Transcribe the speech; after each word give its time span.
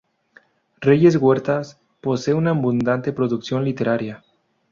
Reyes 0.79 1.15
Huertas 1.15 1.79
posee 2.01 2.33
una 2.33 2.49
abundante 2.49 3.13
producción 3.13 3.63
literaria. 3.63 4.23